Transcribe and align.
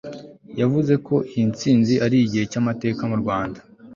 yavuze 0.59 0.93
ko 1.07 1.15
iyi 1.31 1.43
ntsinzi 1.51 1.93
ari 2.05 2.17
igihe 2.25 2.43
cyamateka 2.51 3.01
mu 3.11 3.17
Rwanda 3.21 3.59